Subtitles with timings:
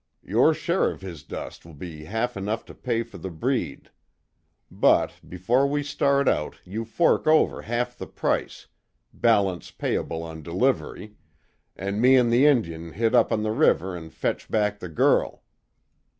[0.23, 3.91] Your share of his dust will be half enough to pay fer the breed.
[4.71, 8.65] But, before we start out you fork over half the price
[9.13, 11.17] balance payable on delivery,
[11.75, 15.43] an' me an' the Injun'll hit on up the river an' fetch back the girl.